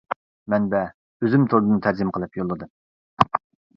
[0.53, 0.79] مەنبە:
[1.25, 3.39] ئۆزۈم توردىن تەرجىمە قىلىپ يوللىدىم.